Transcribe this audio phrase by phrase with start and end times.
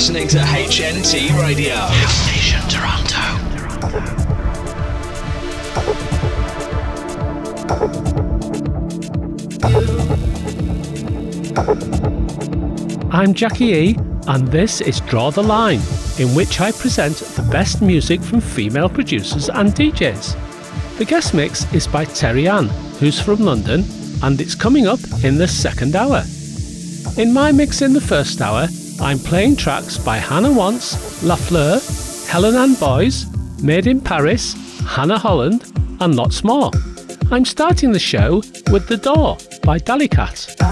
[0.00, 1.74] listening to HNT Radio.
[2.26, 3.20] Nation Toronto.
[13.10, 13.96] I'm Jackie E,
[14.26, 15.80] and this is Draw the Line,
[16.18, 20.96] in which I present the best music from female producers and DJs.
[20.96, 22.68] The guest mix is by Terry Ann,
[22.98, 23.84] who's from London,
[24.22, 26.22] and it's coming up in the second hour.
[27.16, 28.68] In my mix in the first hour,
[29.00, 31.80] I'm playing tracks by Hannah Wants, La Fleur,
[32.28, 33.26] Helen and Boys,
[33.62, 34.54] Made in Paris,
[34.86, 36.70] Hannah Holland, and lots more.
[37.30, 40.69] I'm starting the show with The Door by Dalicat.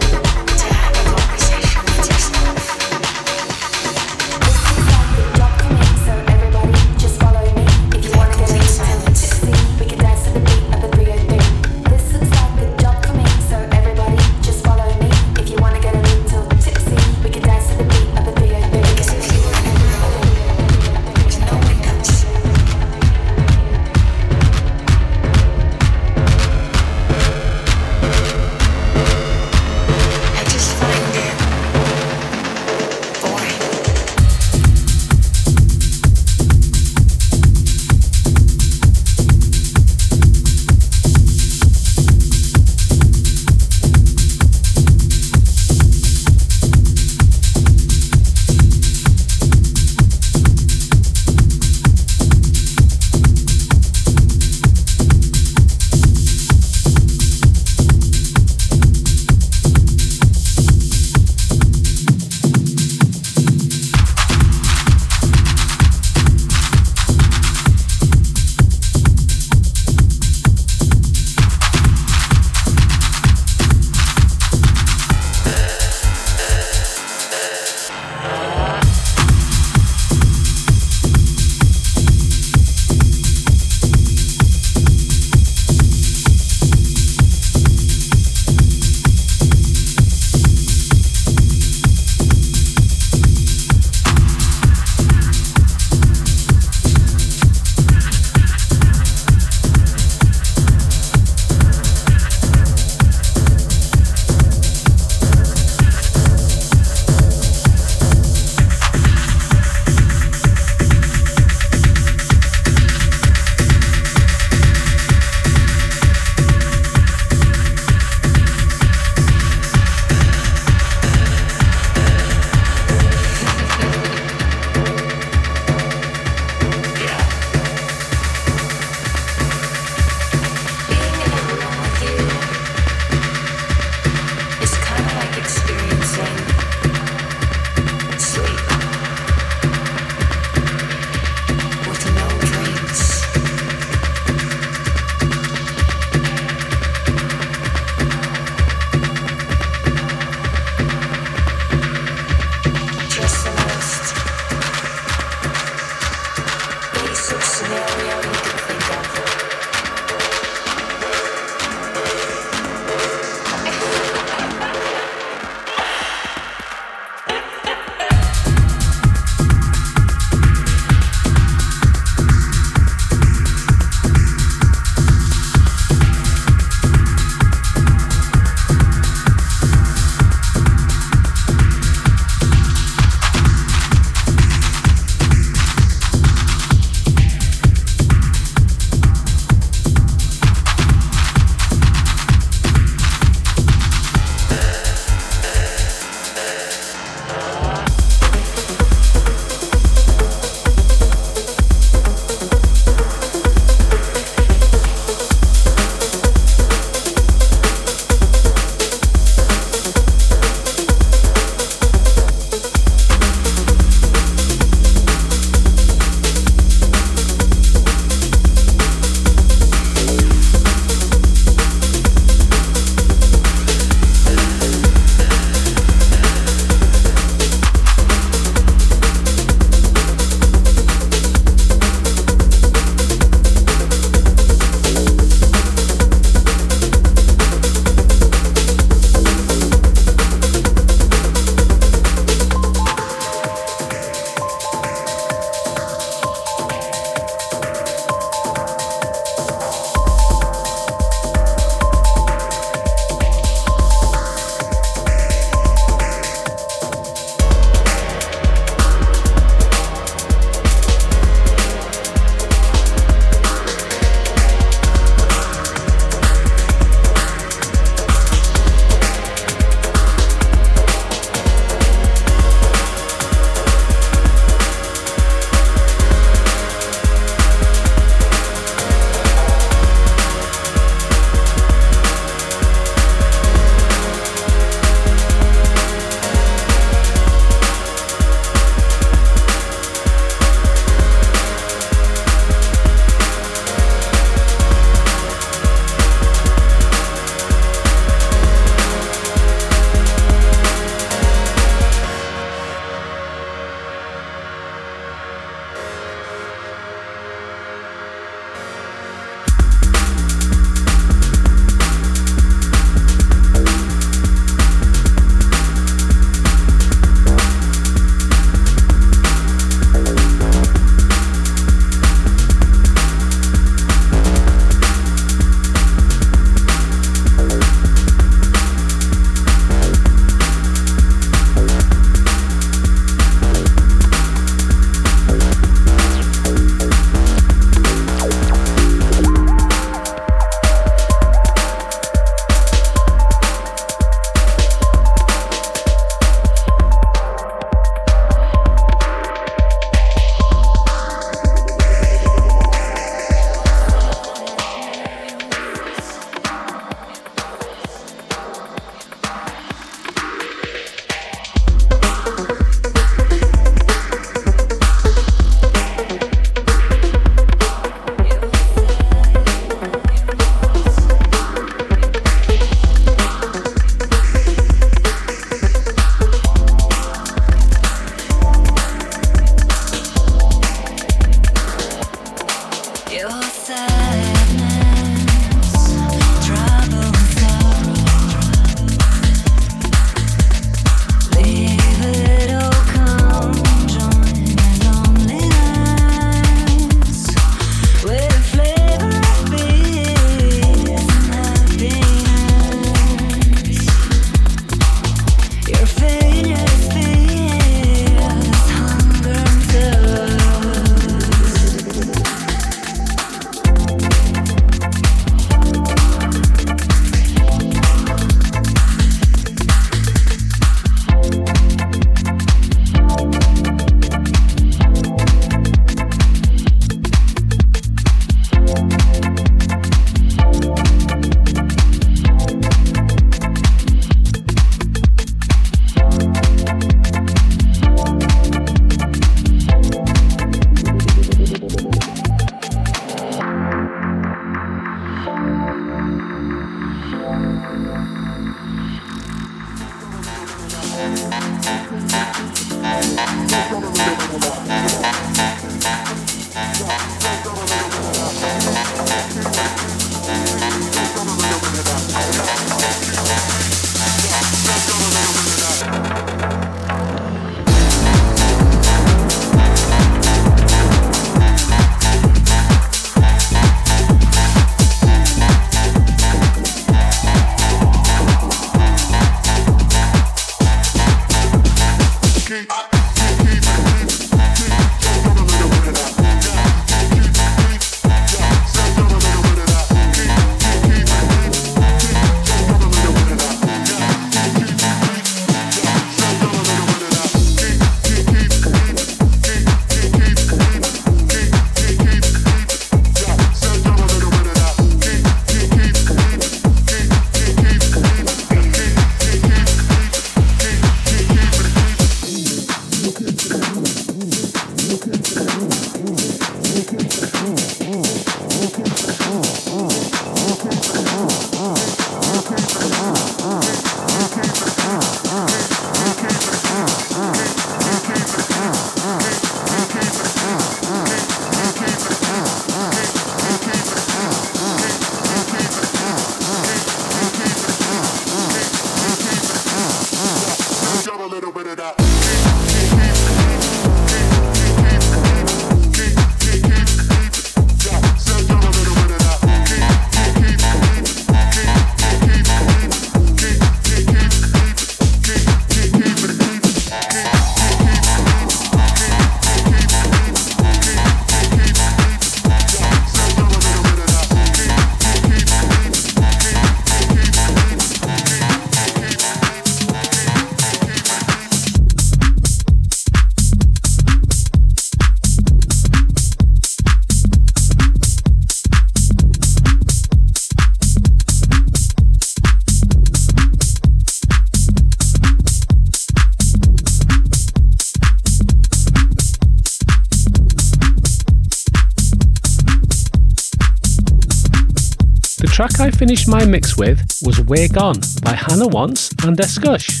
[596.08, 600.00] Finished my mix with was We're Gone by Hannah Wants and Escush.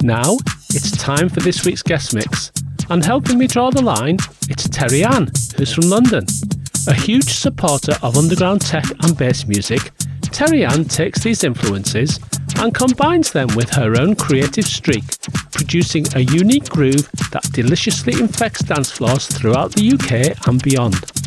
[0.00, 0.36] Now,
[0.68, 2.52] it's time for this week's guest mix,
[2.88, 4.16] and helping me draw the line,
[4.48, 6.24] it's Terry Ann, who's from London.
[6.86, 9.90] A huge supporter of underground tech and bass music,
[10.22, 12.20] Terry Ann takes these influences
[12.58, 15.02] and combines them with her own creative streak,
[15.50, 21.19] producing a unique groove that deliciously infects dance floors throughout the UK and beyond.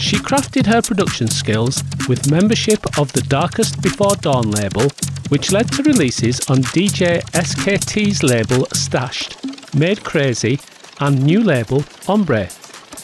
[0.00, 4.88] She crafted her production skills with membership of the Darkest Before Dawn label,
[5.28, 9.36] which led to releases on DJ SKT's label Stashed,
[9.74, 10.60] Made Crazy,
[11.00, 12.48] and new label Ombre.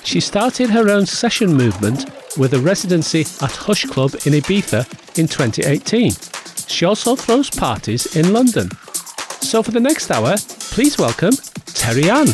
[0.04, 4.86] She started her own session movement with a residency at Hush Club in Ibiza
[5.18, 6.12] in 2018.
[6.66, 8.70] She also throws parties in London.
[9.40, 10.36] So for the next hour,
[10.70, 11.34] please welcome
[11.66, 12.28] Terry Ann.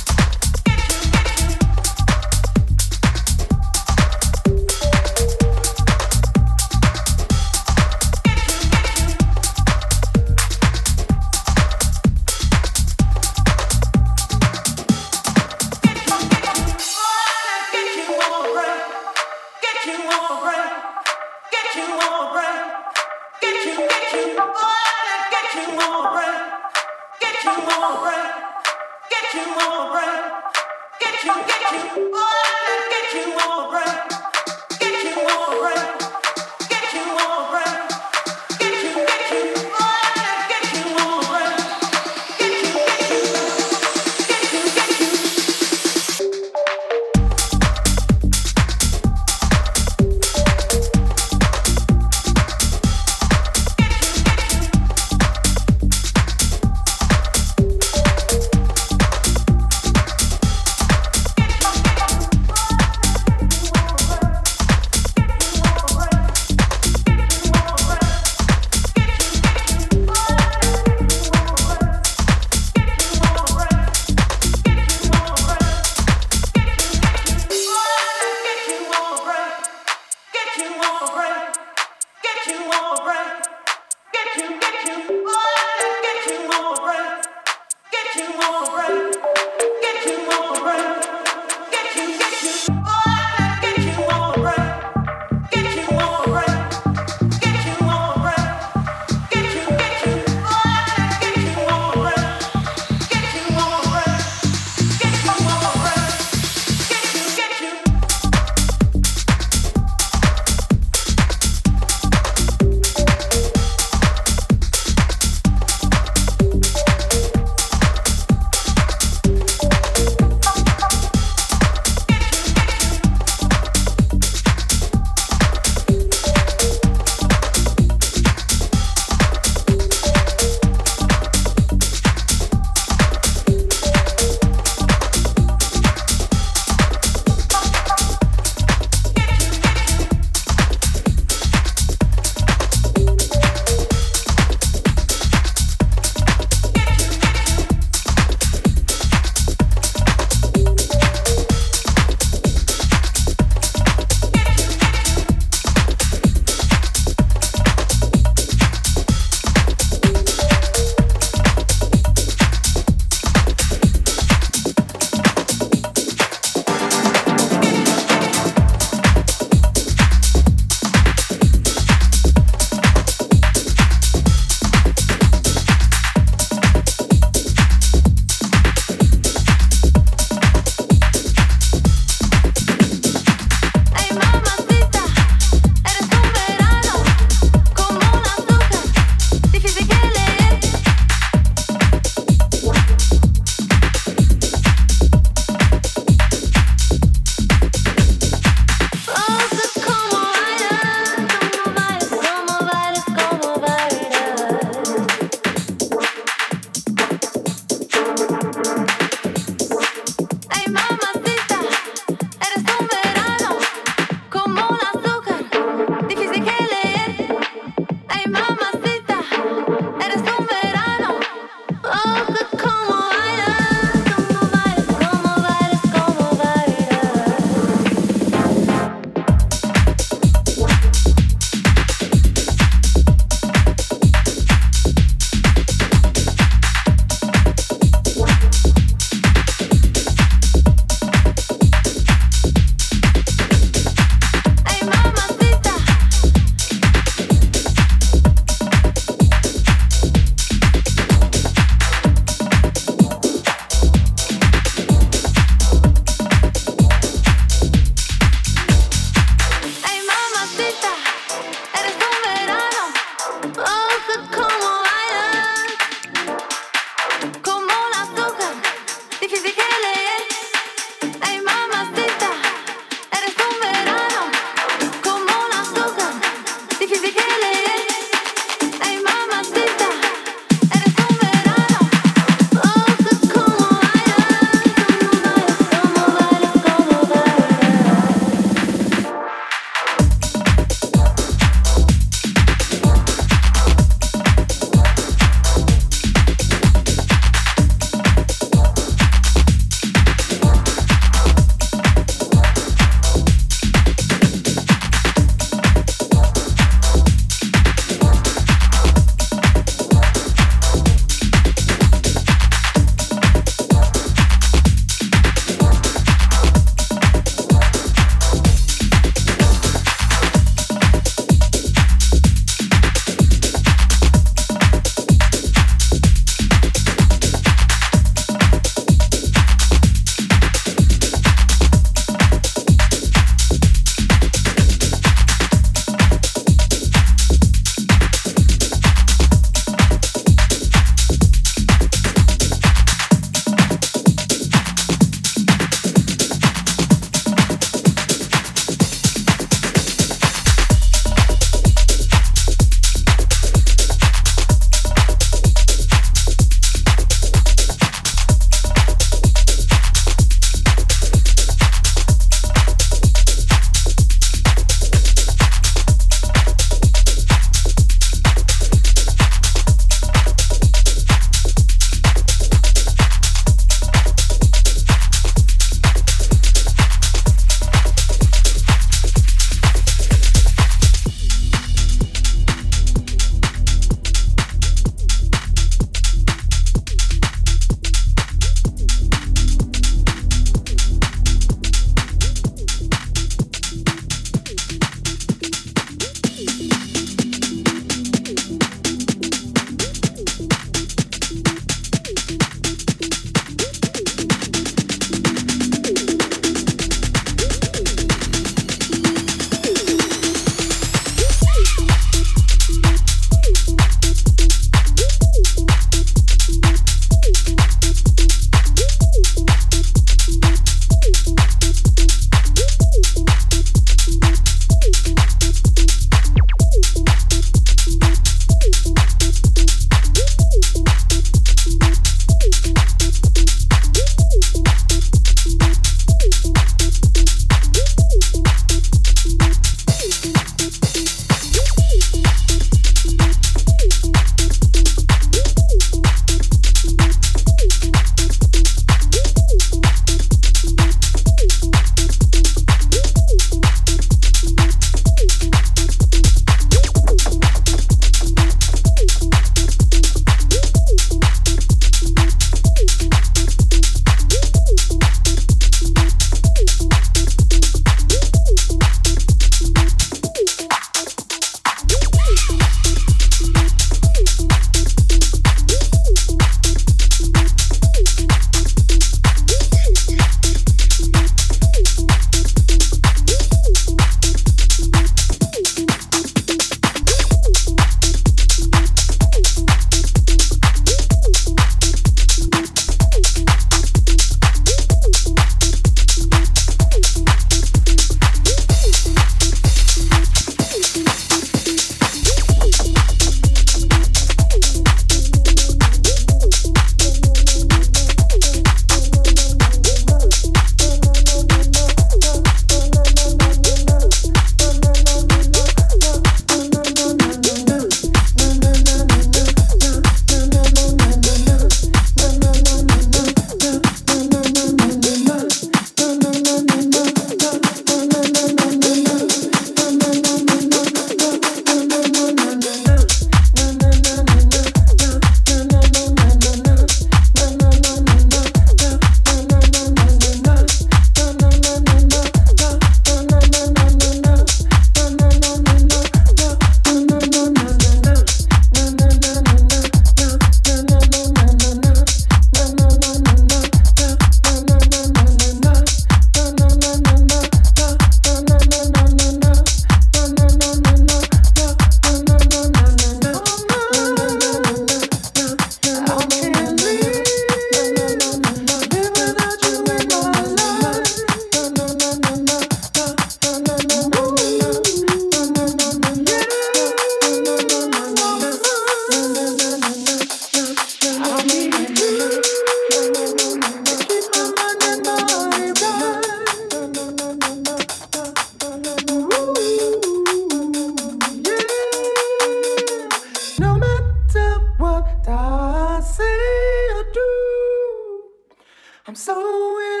[599.07, 600.00] I'm so in